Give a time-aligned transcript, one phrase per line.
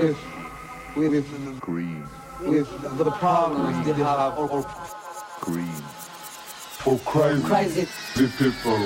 [0.00, 0.16] Finish
[0.96, 2.06] with with green.
[2.40, 4.66] With the problems they have or, or
[5.40, 5.66] green.
[5.66, 7.86] For crazy crazy
[8.38, 8.78] people.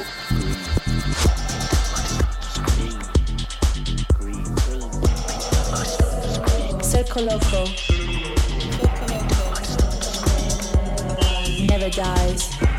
[6.81, 7.63] Circoloco
[11.69, 12.72] never dies.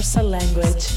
[0.00, 0.89] Universal language.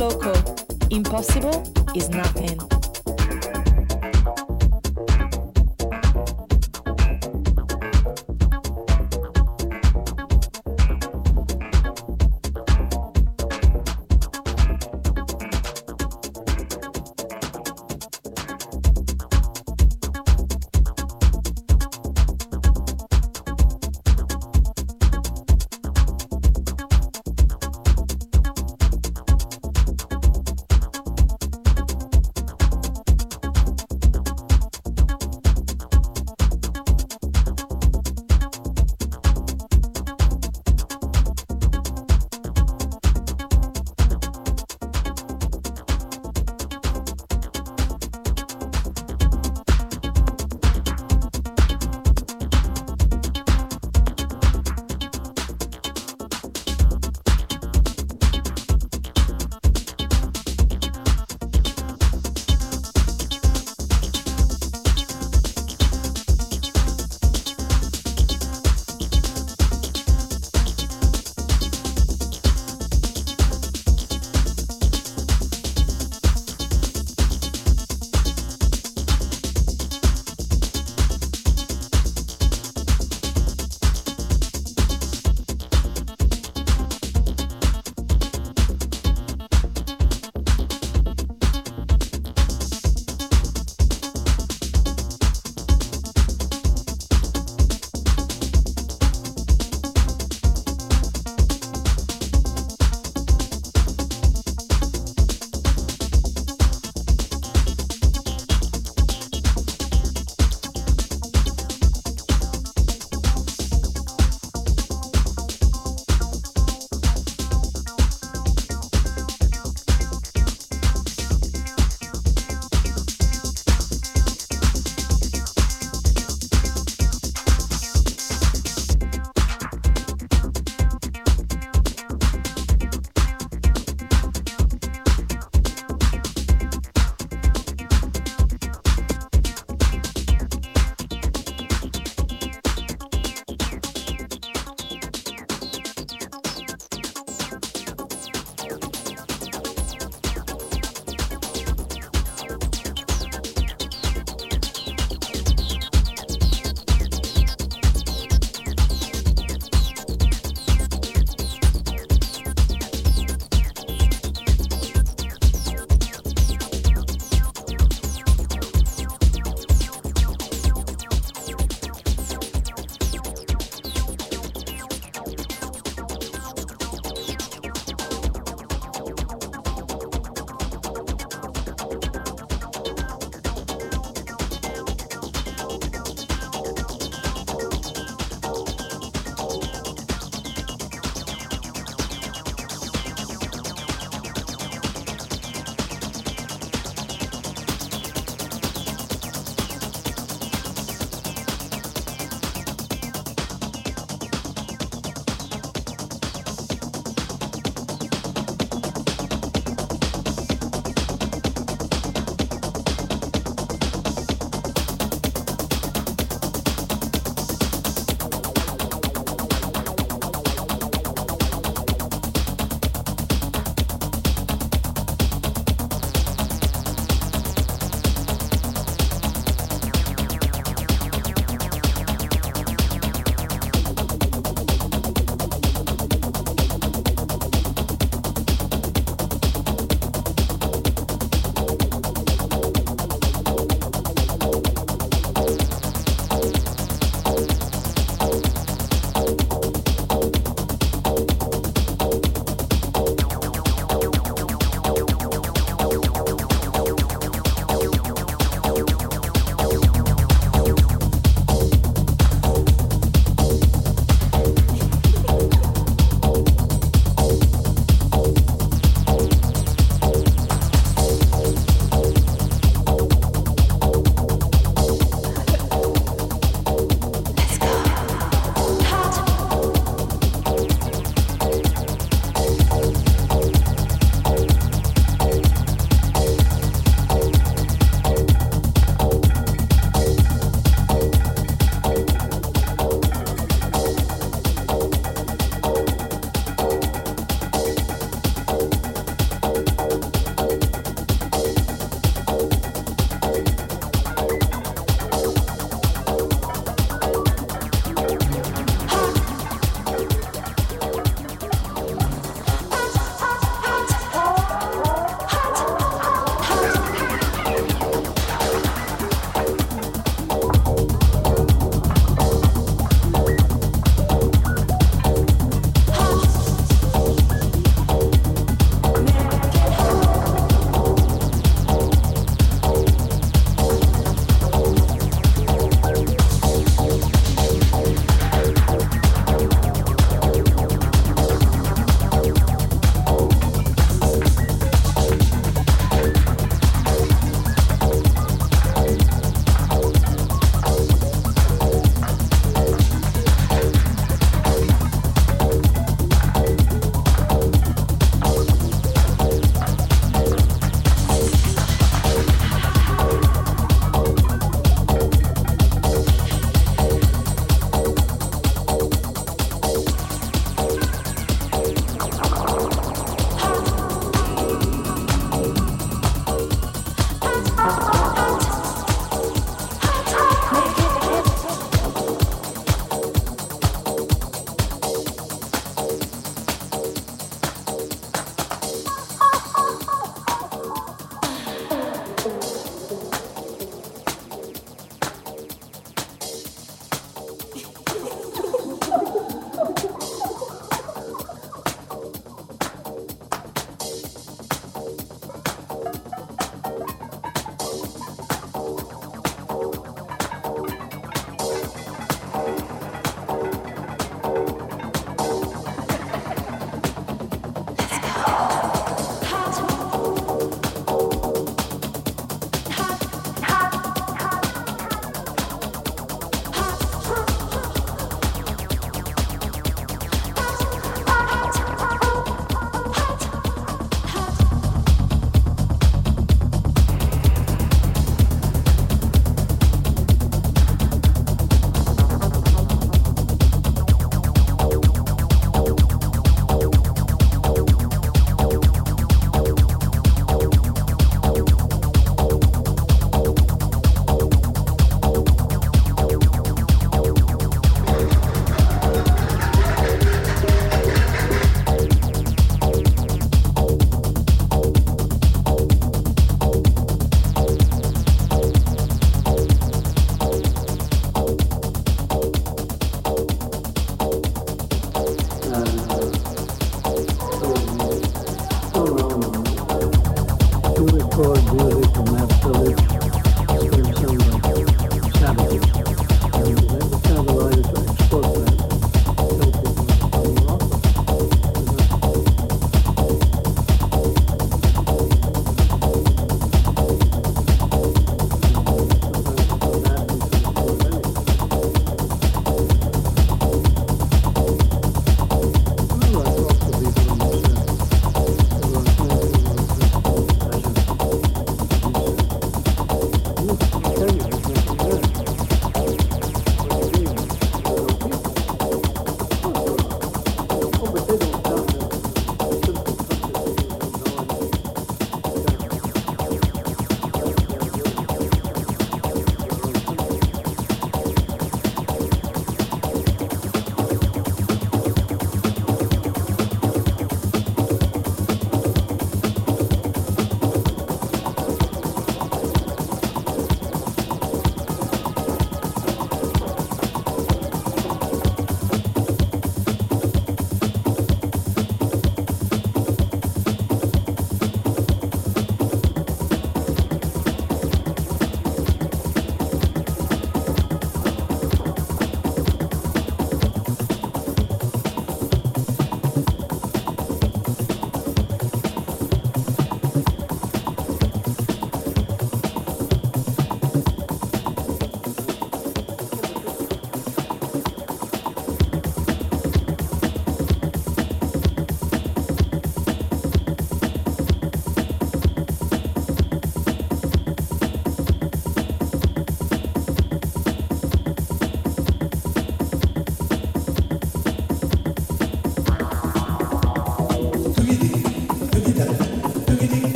[0.00, 0.32] Loco.
[0.88, 1.62] Impossible
[1.94, 2.69] is nothing.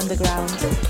[0.00, 0.89] Underground.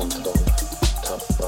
[0.00, 1.45] on top, top.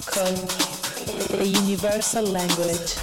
[0.00, 3.01] Code, a universal language.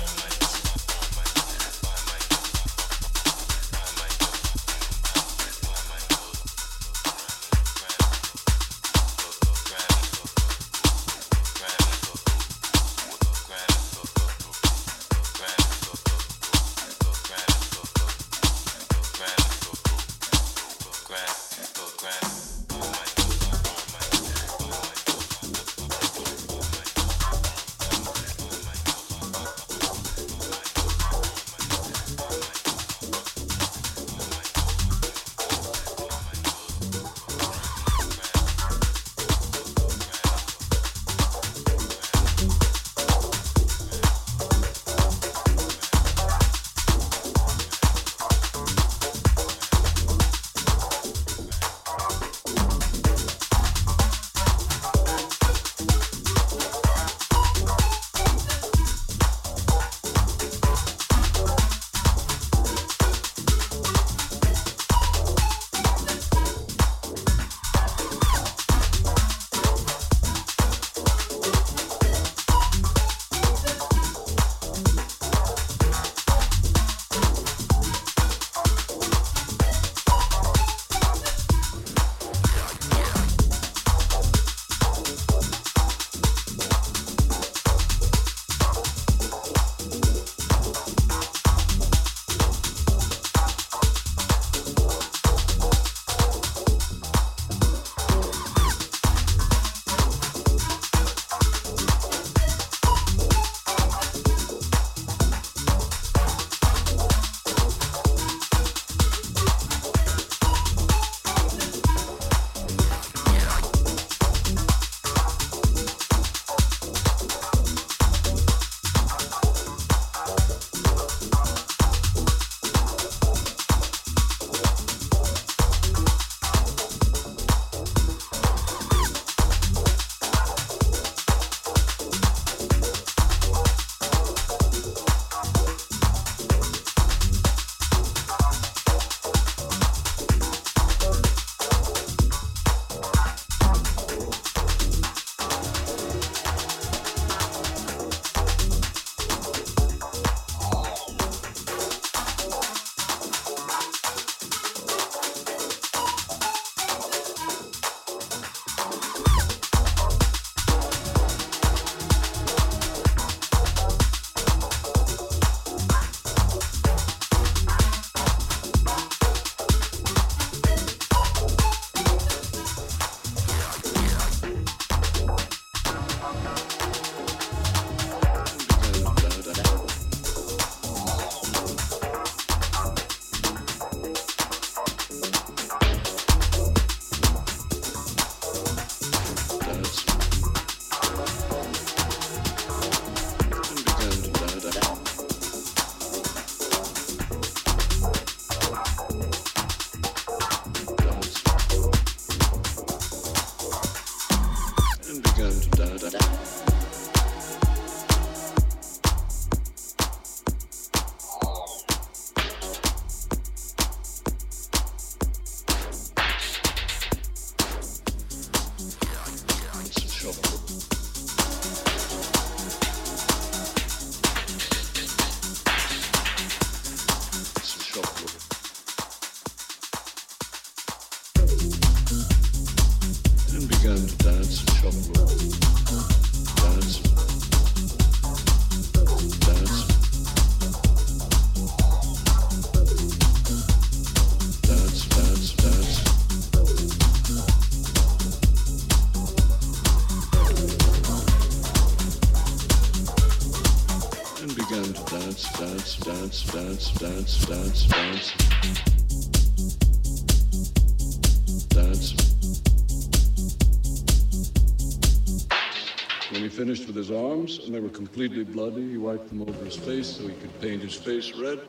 [267.00, 268.92] And they were completely bloody.
[268.92, 271.60] He wiped them over his face so he could paint his face red.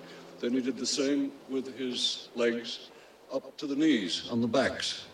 [0.40, 2.90] Then he did the same with his legs
[3.32, 5.06] up to the knees on the backs.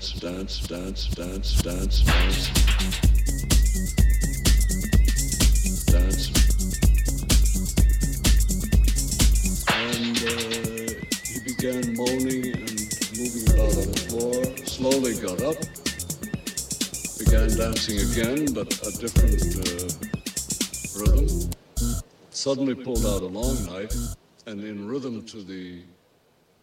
[0.00, 2.48] Dance, dance, dance, dance, dance,
[5.84, 6.30] dance.
[9.68, 10.94] And uh,
[11.28, 12.80] he began moaning and
[13.12, 15.58] moving about on the floor, slowly got up,
[17.18, 19.88] began dancing again, but a different uh,
[20.98, 21.50] rhythm.
[22.30, 23.94] Suddenly pulled out a long knife
[24.46, 25.82] and in rhythm to the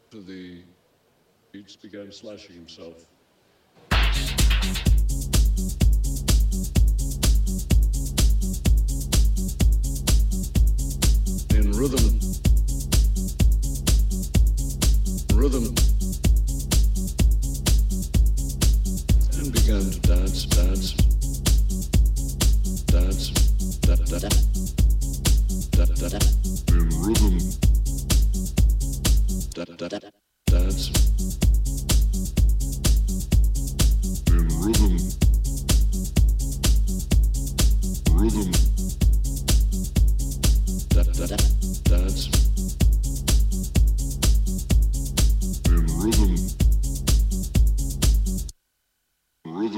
[0.10, 0.64] to the
[1.52, 3.06] beats began slashing himself.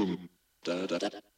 [0.00, 0.28] Rhythm
[0.64, 1.29] da da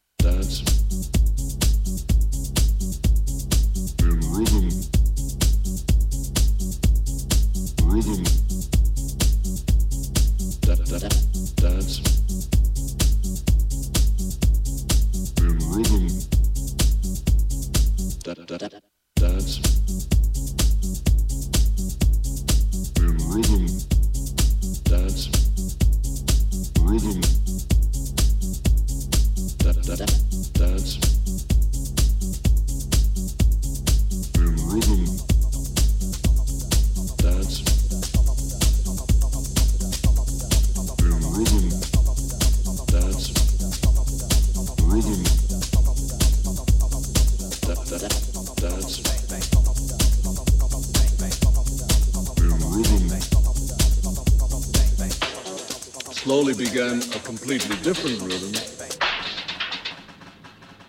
[56.73, 58.51] began a completely different rhythm.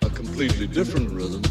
[0.02, 1.43] A completely different rhythm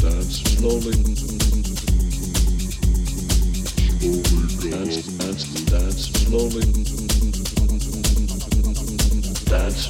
[0.00, 0.92] dance slowly.
[4.70, 6.66] Dance, dance, dance slowly.
[9.44, 9.88] Dance.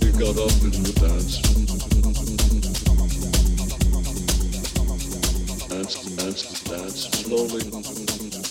[0.00, 1.34] We got up into the dance.
[5.68, 8.47] Dance, dance, dance slowly.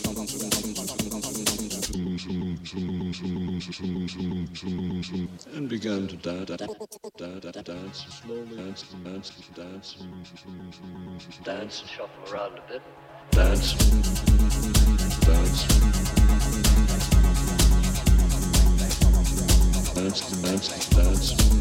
[2.73, 2.83] And
[5.69, 9.95] began to dance, dance, dance slowly, dance, dance, dance,
[11.45, 12.81] dance, shuffle around a bit,
[13.31, 13.73] dance,
[15.21, 15.63] dance,
[19.93, 21.57] dance, dance, dance, dance.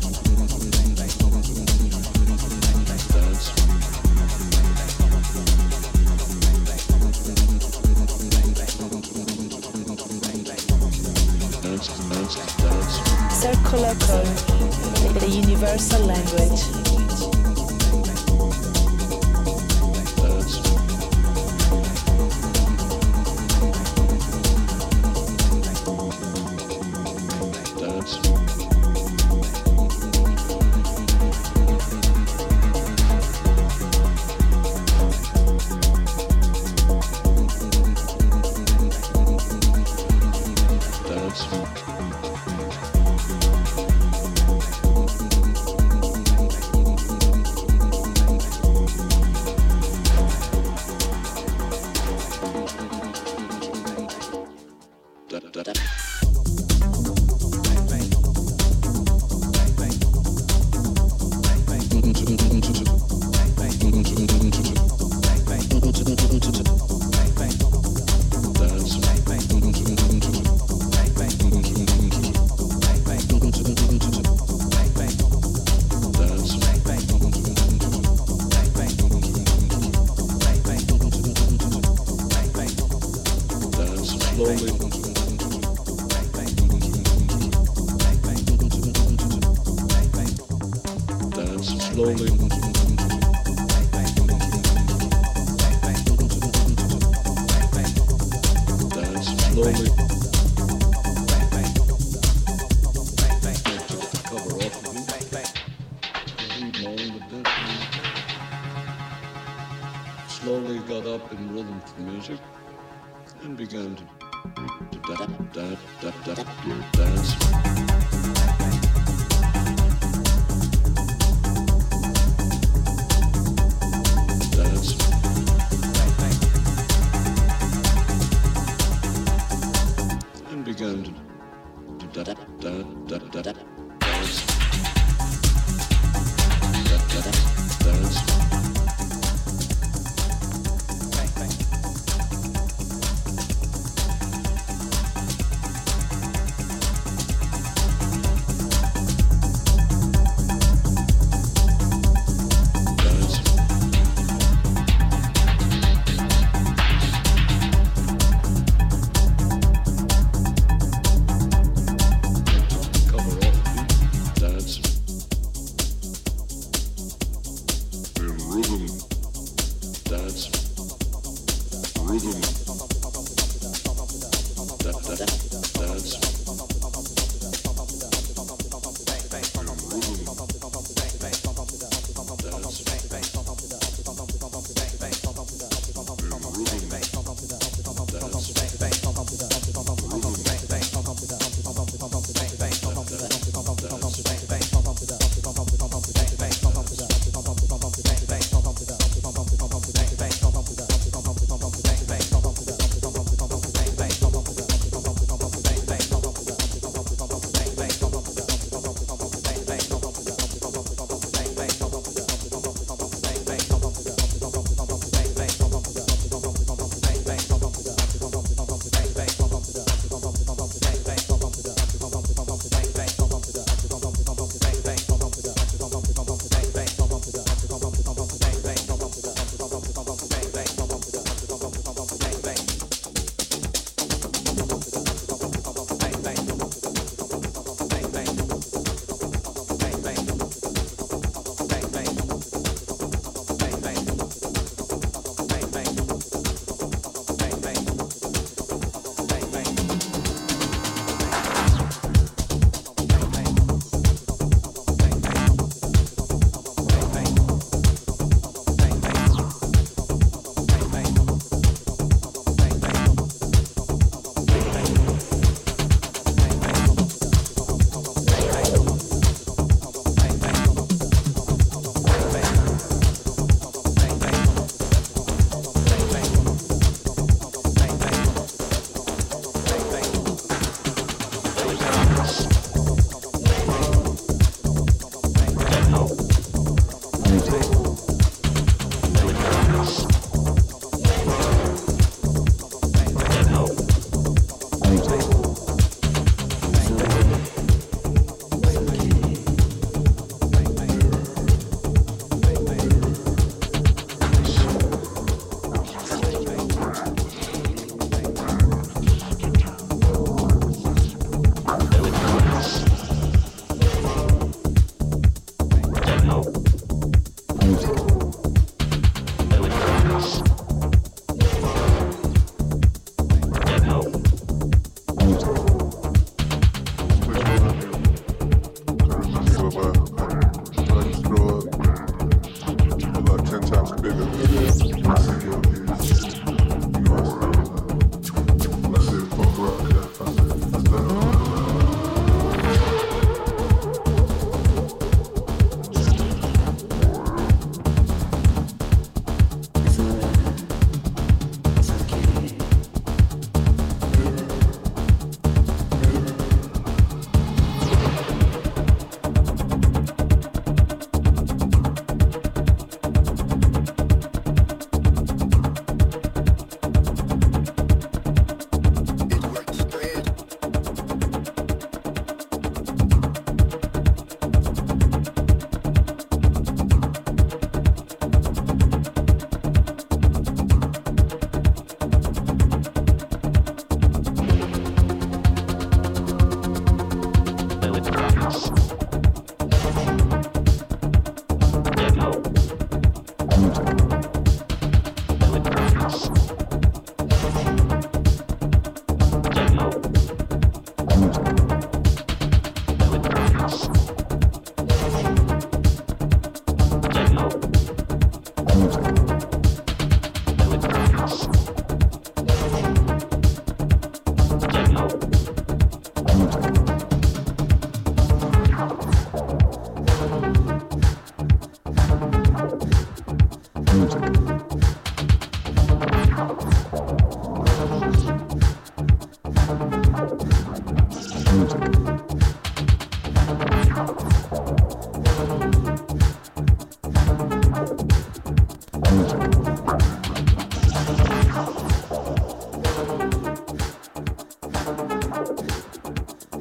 [13.30, 14.26] Circular code,
[15.20, 17.45] the universal language.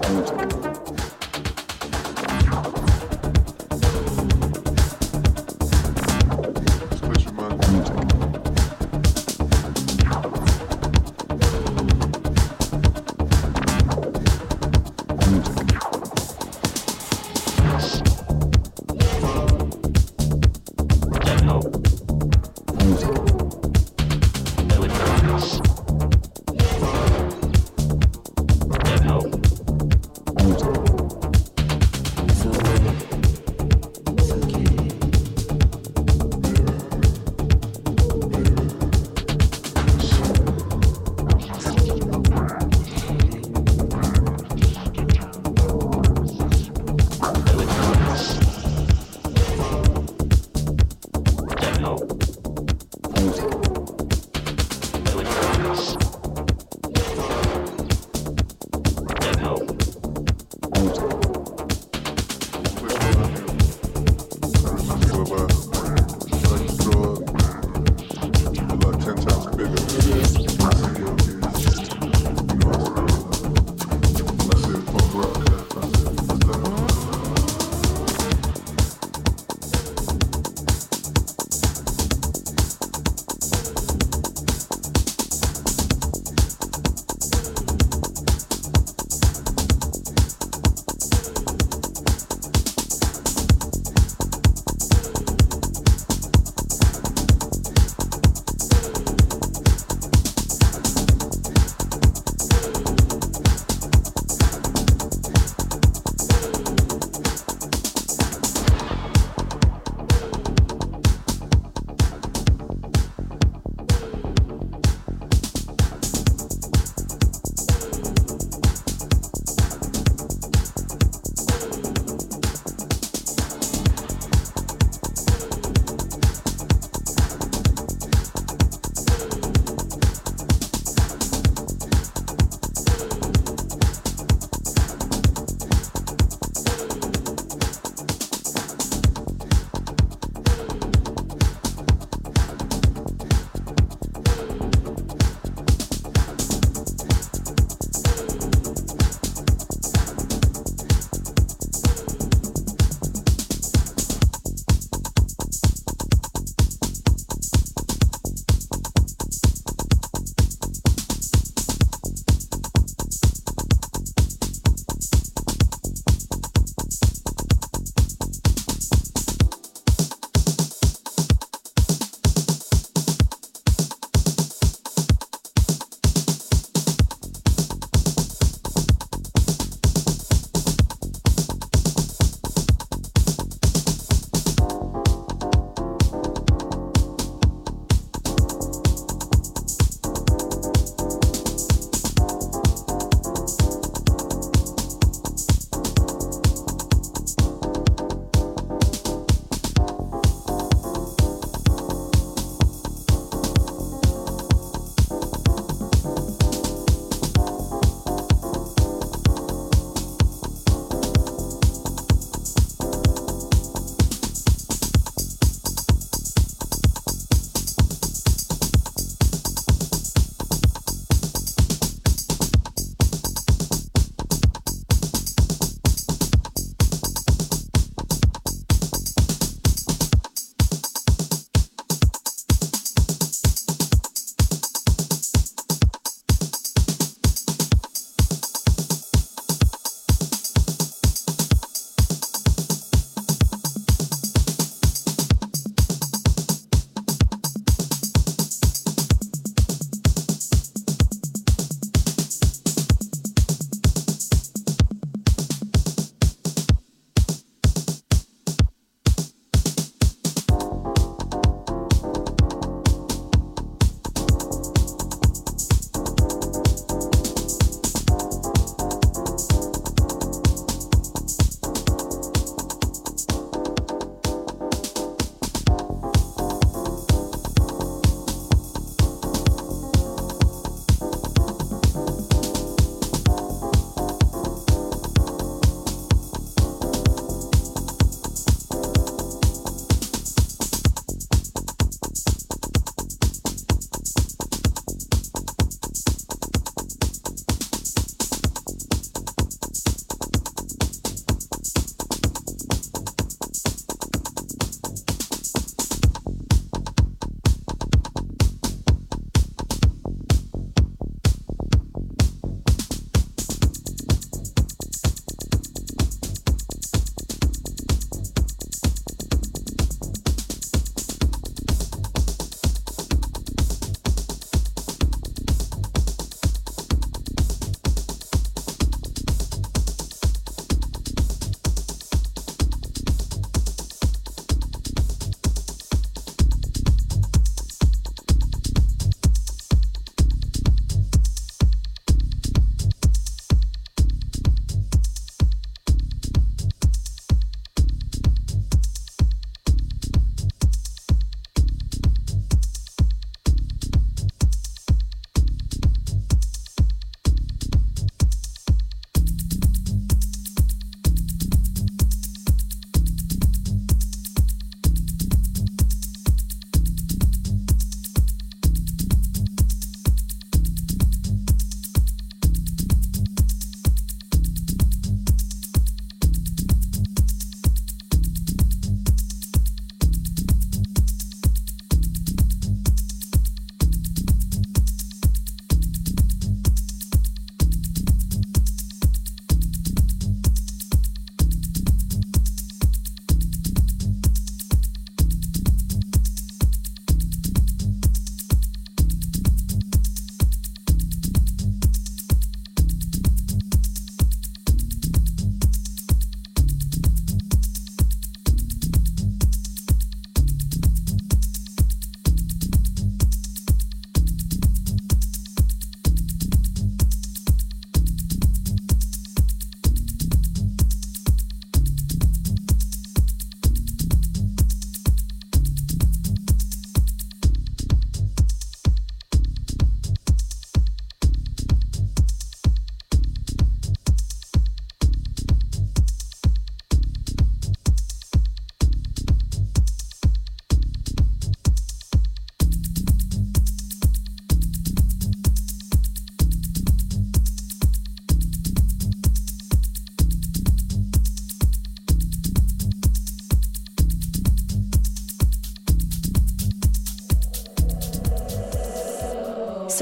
[0.06, 0.65] Special man.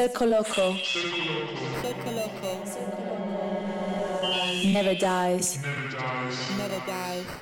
[0.04, 0.76] Circoloco.
[0.84, 2.60] Circo Loco.
[4.66, 5.60] Never dies.
[5.62, 6.50] Never dies.
[6.58, 7.33] Never dies.